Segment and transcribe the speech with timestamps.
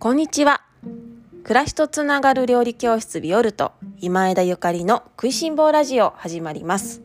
[0.00, 0.62] こんにちは。
[1.42, 7.02] 暮らしとつながる料理教室ビオルト今枝ゆかりの食いしん坊ラジオ始まります。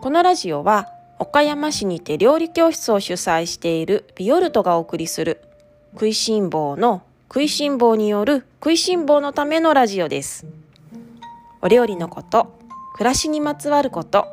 [0.00, 0.86] このラジオは
[1.18, 5.40] 岡山市にて料理教室を主催しているビオルトがお送りする
[5.94, 10.46] 食いしん坊の食いしん坊による食いしん坊のためのラジオです。
[11.60, 12.56] お料理のこと
[12.92, 14.26] 暮らしにまつわること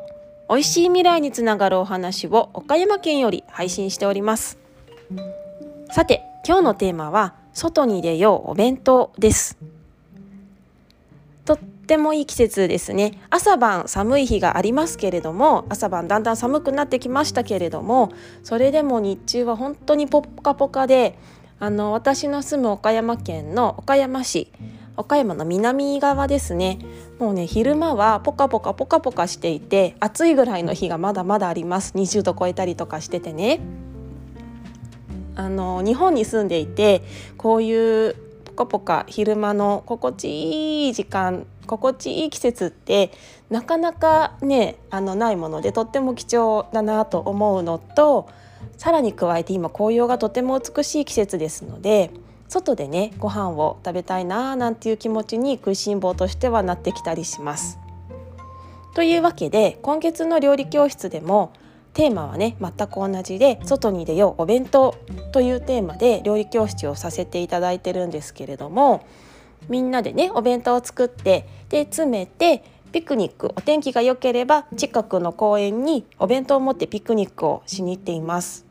[0.48, 4.60] 美味しい未来につながるお話を岡山県より配信しております。
[5.90, 9.58] さて今日のテーマは外に出ようお弁当です。
[11.44, 13.18] とってもいい季節ですね。
[13.30, 18.12] 朝晩寒い日がありますけれども朝晩だんだん寒くなってきましたけれども
[18.44, 21.18] それでも日中は本当にポッカポカで
[21.58, 24.52] あの私の住む岡山県の岡山市
[24.96, 26.78] 岡山の南側ですね。
[27.18, 31.92] もうね昼間はポカポカポカポカしていて暑いぐらいの日がまだまだあります。
[31.96, 33.58] 20度超えたりとかしててね。
[35.36, 37.02] あの日本に住んでいて
[37.36, 43.12] こういうポカポカ昼間の心地いい時間心地いい季節って
[43.50, 48.28] なかなかねあのないものでとっても貴重だなと思うのと
[48.76, 52.10] さらに加えて今紅葉がとても美しい季節ですので
[52.48, 57.78] 外でねご飯を食べたいなーなんていう気持ちに食いしん坊としてはなってきたりします。
[58.94, 61.52] というわけで今月の料理教室でも
[61.96, 64.94] テーマはね全く同じで「外に出ようお弁当」
[65.32, 69.00] というテーマで料理教室をさせていただいてるんですけれども
[69.70, 78.66] みんなでねお弁当を作ってで詰めてピクニックお天気が良ければ近くの公園にお弁当を持ってピクニックをしに行っています。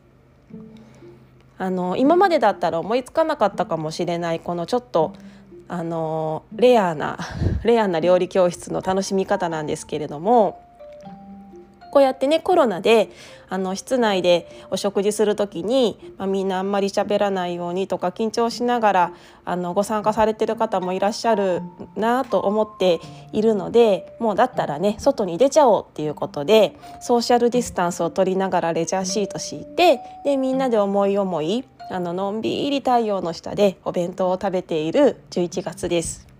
[1.58, 5.14] あの今までだったら思いつかなかったかもしれないこのちょっと
[5.66, 7.18] あのレアな
[7.64, 10.60] レアな料理教室の楽しみ方なんですけれども
[11.96, 13.08] こうやってねコロナで
[13.48, 19.12] あの室内でお食事する時に、まあ、みんなあんまり喋らないようにとか緊張しながら
[19.46, 21.62] あのご参加されてる方もいらっしゃる
[21.96, 23.00] なと思って
[23.32, 36.35] いるのでもうだったらね外に出ちゃおうっていうことでソーシャルディスタンスを取りながらレジャーシート敷いてでみんなで思い思いあののんびり太陽の下でお弁当を食べている11月です。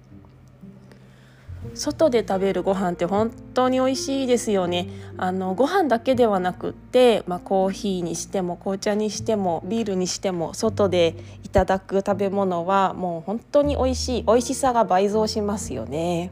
[1.74, 4.88] 外で食べるご飯って本当に美味しいですよね。
[5.16, 16.30] あのご飯だけではなくって、まあ、コーヒーにしても紅茶にしてもビールにしても外でいただく食べ物はもう本当に美味しい美味しさが倍増しますよね。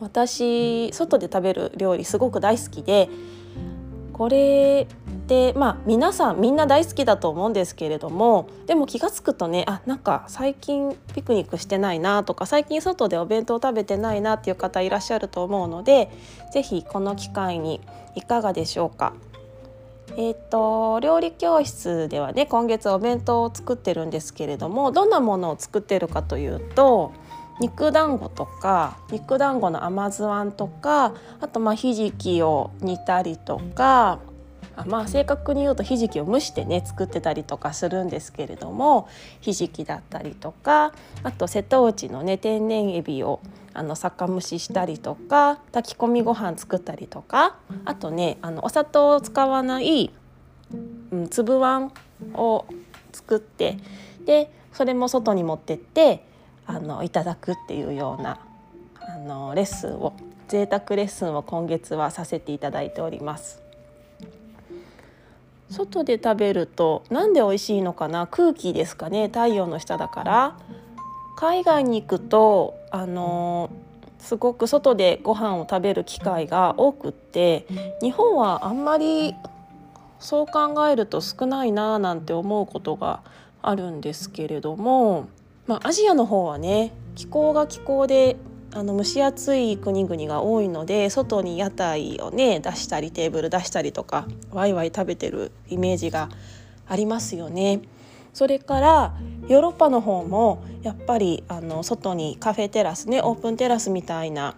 [0.00, 3.08] 私外で食べる料理すごく大好きで
[4.12, 4.86] これ
[5.32, 16.10] でまあ皆さんみんな大好きだと思うんですけれどもでも気が付くとねあなんか最近ピクニックしてないなとか最近外でお弁当食べてないなっていう方いらっしゃると思うので
[16.52, 17.80] 是非この機会に
[18.14, 19.14] いかがでしょうか。
[20.18, 27.12] えーと、料理教室ではね今月お弁当を作ってるんですけれどもどんなものを作ってるかというと
[27.60, 34.18] 肉団子とか肉団子の甘酢あんとかあとまあひじきを煮たりとか
[34.86, 39.08] まあ正確に言うとひじきを蒸してね作ってたりとかするんですけれども
[39.40, 43.40] ひじきだったりとかあと瀬戸内のね天然エビを
[43.74, 50.12] あの酒蒸ししたりとか炊き込みご飯作ったりとかあとねあのお砂糖を使わない、
[51.10, 51.92] うん、粒あん
[52.34, 52.66] を
[53.12, 53.78] 作って
[54.24, 56.24] でそれも外に持ってって
[56.66, 58.38] あのいただくっていうような
[59.00, 60.14] あのレッスンを
[60.48, 63.62] 贅沢レッスンを今月はさせていただいております。
[65.72, 68.26] 外で食べるとなんで美味しいのかな？
[68.26, 69.26] 空気ですかね？
[69.26, 70.56] 太陽の下だから。
[71.34, 73.70] 海外に行くとあの
[74.18, 77.66] すごく外でご飯を食べる機会が多くって
[78.00, 79.34] 日本はあんまり
[80.20, 83.22] そう考えると少ないななんて思うことが
[83.60, 85.28] あるんですけれども、
[85.66, 88.36] まあ、アジアの方はね気候が気候で
[88.74, 96.30] あの蒸し暑い国々が多いので外に屋台をね出したりテーブル出したりとかワイワイ食べてるイメージが
[96.88, 97.80] ありますよね。
[98.32, 99.14] それから
[99.46, 104.54] ヨーロッパの方もやっぱりあの外にカフェテラスねオープンテラスみたいな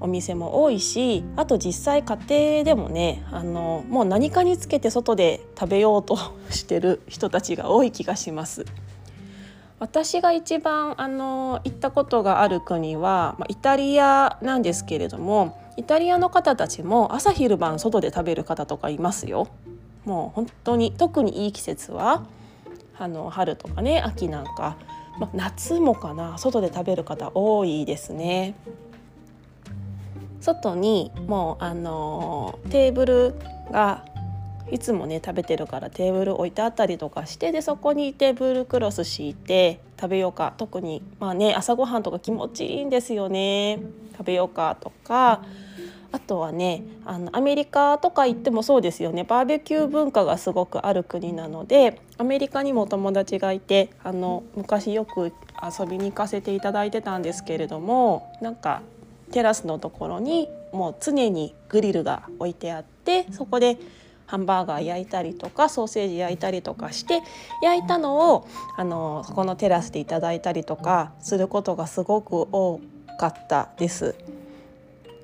[0.00, 6.16] お店も多いしあと実際家庭でもねあのもう何かにつけて外で食べようと
[6.50, 8.64] してる人たちが多い気がします。
[9.80, 19.48] 私が一番あの行ったことがある国は、まあ、イタリアなんですけれどもイタリアの方たちも朝昼晩外で食べる方とかいますよ。
[20.04, 22.24] もう本当に特にいい季節は
[22.98, 24.76] あの春とかね秋なんか、
[25.20, 28.54] まあ、夏もかな外で食べる方多いですね。
[30.40, 33.34] 外にもうあのテーブル
[33.70, 34.04] が
[34.70, 40.54] いつもね食べてるからテーブル置いてあったりとかしてでそこにテーブルクロス敷いて食べようか。
[40.56, 43.80] 特にまあね朝ごはんとか気持ちいいんですよね。
[44.12, 45.42] 食べようかとか
[46.10, 49.24] あとはねあのアメリカとか行ってもそうですよね。
[49.24, 55.32] バーベキュー文化がすごくある国なのでアメリカにもお友達がいてあの昔よく
[55.62, 58.82] 遊びに行かせていただいてたんですけれどもなんか
[59.32, 63.78] テラスのところにもう常にグリルが置いてあってそこで
[64.28, 67.22] ハンバーガー焼いたりとかソーセージ焼いたりとかして
[67.62, 68.46] 焼いたのを
[68.76, 72.80] あのそこのテラスでいただいたりとかすることがすごく多
[73.18, 74.14] かったです。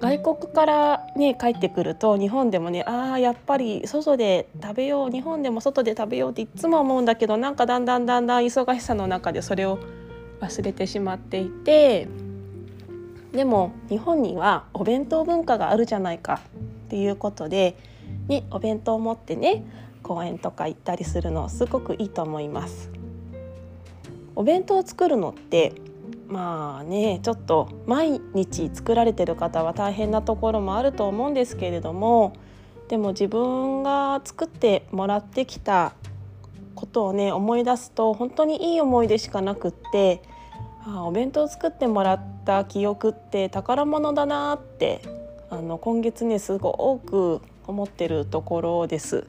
[0.00, 9.78] 外国からね帰ってくると日本でもねああやっぱり外で食べよう日本でも外で食べようっていつも思うんだけどなんかだんだんだんだん忙しさの中でそれを
[10.40, 12.08] 忘れてしまっていて
[13.32, 16.40] でも日本にはお弁当文化があるじゃないか
[16.86, 17.76] っていうことで、
[18.28, 19.64] ね、お弁当を持ってね
[20.02, 22.90] 公園とか行ったりするのすごくいいと思います。
[24.36, 25.72] お弁当を作るのって
[26.28, 32.32] まあねちょっと毎日作られてる方は大変なところもあると思うんですけれども
[32.88, 35.94] でも自分が作ってもらってきた
[36.74, 40.22] ことをね思い出すと本当にいい思い出しかなくって
[40.84, 45.00] あお弁当作ってもらった記憶って宝物だなって
[45.50, 49.26] あの今月ねすごく思ってるところです。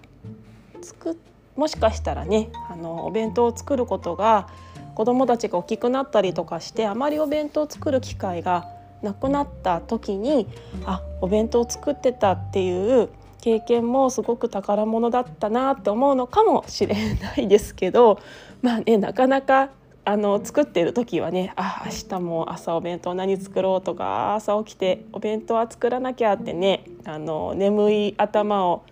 [0.81, 1.17] 作
[1.55, 4.47] もしかしたらねあのお弁当を作ることが
[4.93, 8.69] 子どもたちが大きくなったりとかしてあまりお弁当を作る機会が
[9.01, 10.47] なくなった時に
[10.85, 13.09] あお弁当を作ってたっていう
[13.41, 18.19] 経験もすごく宝物だったなって思うのかもしれないですけど
[18.61, 19.69] まあねなかなか
[20.07, 28.83] あの作ってる時はねあ明日も朝お弁当何作ろうとか朝起きてお弁当は作らなきゃってねあの眠い頭を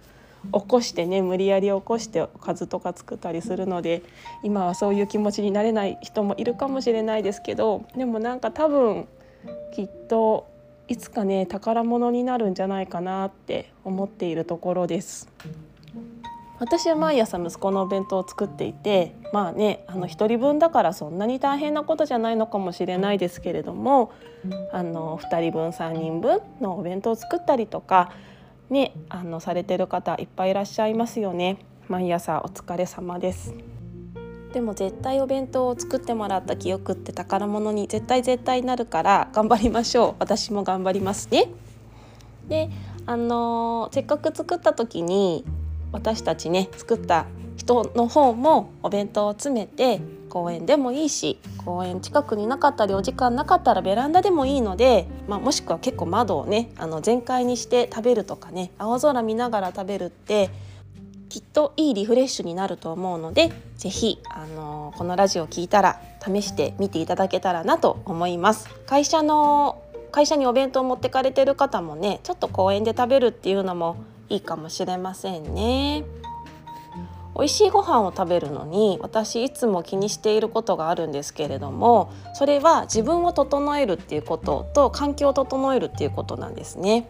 [0.51, 4.01] 起こしてね無理やり起こしておかずとか作ったりするので
[4.41, 9.07] 今はそういう気持ちになれない人もいるかもしれないですけどでもなんか多分
[9.73, 10.47] きっと
[10.87, 15.29] いつかね宝物になるんじゃないかなって思っているところです。
[16.59, 24.11] 私は毎朝息子のお弁当を作っていてまあねあの1人分だからそんなに大変なことじゃないのかもしれないですけれども
[24.71, 28.11] あの2人分3人分のお弁当を作ったりとか
[28.69, 31.57] ねあのされてる方いっぱいいらっしゃいますよね。
[31.89, 33.53] 毎朝お疲れ様です。
[34.53, 40.15] でも絶対お弁当を作ってもらった記憶って宝物に絶対絶対なるから頑張りましょう。
[40.19, 41.49] 私も頑張りますね。
[42.47, 42.69] で
[43.05, 45.43] あのせっかく作った時に
[45.93, 60.49] 私たちね作った人の方もお弁当を詰めて公園でもいいし公園近くになかったりお時間なかったらベランダでもいいので、まあ、もしくは結構窓をねあの全開にして食べるとかね青空見ながら食べるって
[61.29, 68.69] きっといいリフレッシュになると思うので是非あのこのラジオを聞いたら試してみていただけたらなと思います。
[68.85, 69.81] 会社の
[70.11, 73.97] 会社にお弁当を持ってかれてる方もねちょっと公園で食べるっていうのも
[74.29, 76.03] いいかもしれませんね。
[77.35, 87.09] 美味しいご飯を食べるのに私いつも気にしていることがあるんですけれどもそれは自分を整えるっていうことと環境を整えるっていうことなんですね。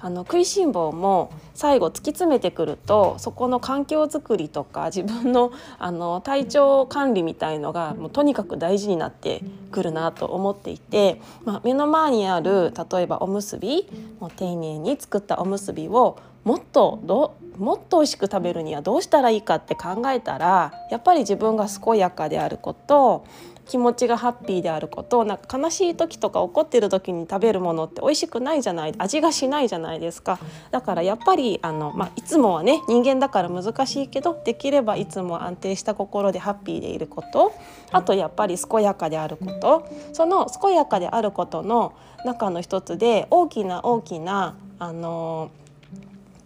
[0.00, 13.88] あの食いしん坊も最後突き詰めてくるとそこの環境づくりとか自分のあの体調管理みたいのがもうとにかく大事になってくるなと思っていて、まあ、目の前にある例えばおむすび
[14.20, 23.26] もう丁寧に作ったおむすびをもっとどもっと美味しく食べるにはどうしたらいいかって考えたらやっぱり自分が健やかであること
[23.68, 30.38] 気持ちがハッピーであることなんか悲しい時とか怒ってる時に食べるものって美味しくないじゃない味がしないじゃないですか。
[30.70, 37.52] だからやっぱりあの、まあ、いつもはね人間だから難しいけどできればいつも安定した心でハッピーでいること。
[37.90, 39.86] あとやっぱり健やかであること。
[40.12, 41.92] その健やかであることの
[42.24, 45.50] 中の一つで大きな大きなあの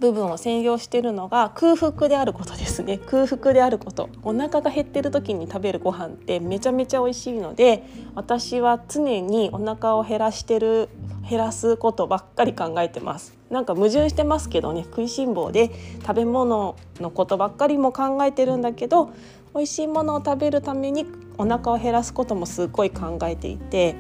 [0.03, 2.99] 部分を専用しているのが空腹であることですね。
[2.99, 4.09] 空腹であること。
[4.25, 7.85] お腹が減ってる時に食べるご飯ってめちゃめちゃ美味しいので
[8.17, 10.89] 私は常にお腹を減らしてる
[11.31, 13.39] 減らすことばっかり考えてます。
[13.49, 14.83] なんか矛盾してますけどね。
[14.83, 19.13] 食いしん坊で食べ物のことばっかりも考えてるんだけど
[19.55, 21.07] 美味しいものを食べるために
[21.39, 23.95] お腹を減らすこともすっごい考えていて。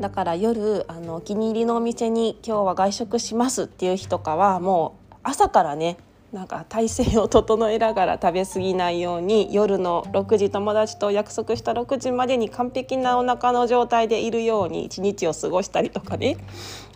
[0.00, 5.96] だから夜あのお気に入りのお店に今日は外食しますっていう日とかはもう朝からね
[6.32, 16.36] なんか体勢を整えながら食べ過ぎないように夜の6時友達と約束した6時までに完璧なお腹の状態でいるように一日を過ごしたりとかね。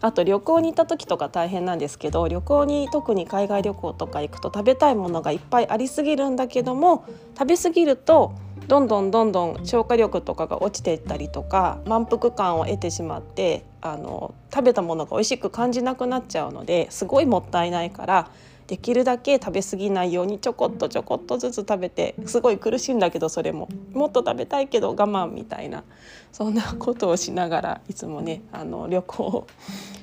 [0.00, 8.34] あと旅行に行った時とか大変なんですけど旅行に特に海外旅行とか行くと食べたいものがいっぱいありすぎるんだけども食べ過ぎると
[8.68, 18.30] どんどんどんどん消化力とかが落ちていったりとか満腹感を得てしまってあの食べたものが美味しく感じなくなっちゃうのですごいもったいないから
[18.66, 23.68] できるだけ食べ過ぎないようにちょこっとちょこっとずつ食べてすごい苦しいんだけどそれも。
[23.92, 25.84] もっと食べたいけど我慢みたいな
[26.32, 29.46] そんなことをしながらいつもねあの旅行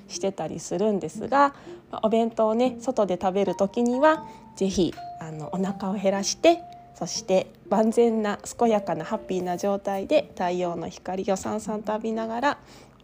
[0.08, 1.56] してたりするんですが
[2.04, 4.26] お弁当をね外で食べる時には
[4.56, 6.60] 是非あのお腹を減らして
[7.02, 12.58] そして万全な健やかなハッピーな状態で太陽の光をさんさんと浴びながら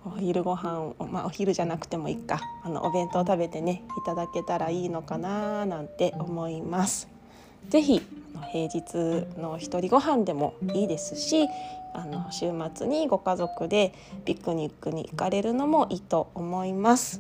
[0.06, 7.08] お昼ご飯をまあお昼じゃなくてもいいかあのお弁当食べてねいただけたらいいのかななんて思います。
[7.70, 8.04] ぜひ
[8.52, 11.48] 平日の一人ご飯でもいいですし
[11.96, 17.20] あの週末にご家族でピクニックに行かれるのもいいと思います。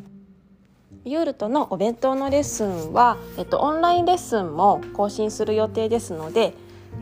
[1.05, 6.53] ユールとのお弁当のレッスンは、えっと、オンラインレッスンも更新する予定ですので、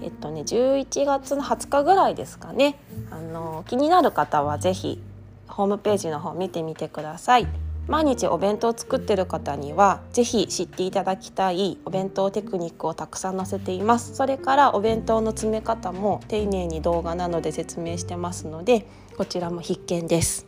[0.02, 2.80] えっとね、11月の20日ぐらいですかね。
[3.12, 5.02] あの気になる方は是非
[5.48, 7.48] ホームページの方見てみてください。
[7.88, 14.16] 毎日お弁当を作ってる方にはぜひ知っていただきたいお弁当テクニックをたくさん載せています。
[14.16, 18.88] それからお弁当の詰め方も丁寧に動画などで説明してますので
[19.18, 20.48] こちらも必見です。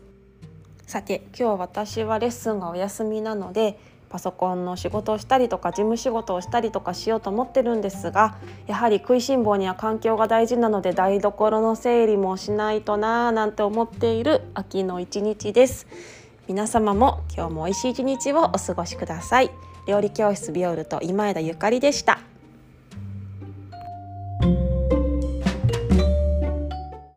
[0.88, 3.78] さて今日私はレッスンがお休みなので
[4.10, 15.88] パソコンの仕事をしたりとか事務仕事をしたりとかしようと思ってるんですがやはり食いしん坊には環境が大事なので台所の整理もしないとなぁなんて思っている秋の一日です。
[16.48, 19.52] 皆様も今日も美味しい一日をお過ごしください。
[19.86, 22.20] 料理教室ビオルと今枝ゆかりでした。